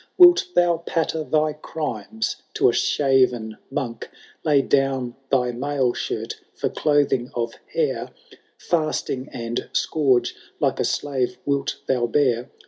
Wilt 0.17 0.47
thou 0.55 0.77
patter 0.77 1.23
thy 1.23 1.53
crimes 1.53 2.37
to 2.55 2.67
a 2.69 2.73
shaven 2.73 3.57
monk,—. 3.69 4.09
Lay 4.43 4.63
down 4.63 5.15
thy 5.29 5.51
mail 5.51 5.93
shirt 5.93 6.41
for 6.55 6.69
clothing 6.69 7.29
of 7.35 7.53
hair,— 7.71 8.09
Fasting 8.71 9.29
and 9.31 9.69
scourge, 9.73 10.35
like 10.59 10.79
a 10.79 10.85
slave, 10.85 11.37
wilt 11.45 11.83
thou 11.87 12.07
bear 12.07 12.49